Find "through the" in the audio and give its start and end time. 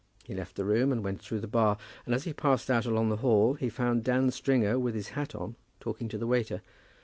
1.21-1.47